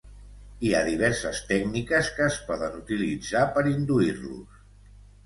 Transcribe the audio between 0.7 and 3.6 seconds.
ha diverses tècniques que es poden utilitzar